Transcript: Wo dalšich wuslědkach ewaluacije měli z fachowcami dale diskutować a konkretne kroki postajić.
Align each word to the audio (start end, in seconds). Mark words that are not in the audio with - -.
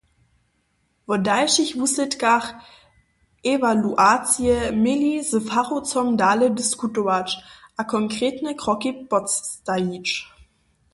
Wo 1.07 1.15
dalšich 1.29 1.71
wuslědkach 1.79 2.47
ewaluacije 3.53 4.57
měli 4.83 5.11
z 5.29 5.31
fachowcami 5.49 6.13
dale 6.21 6.47
diskutować 6.61 7.29
a 7.79 7.81
konkretne 7.93 8.51
kroki 8.61 8.89
postajić. 9.09 10.07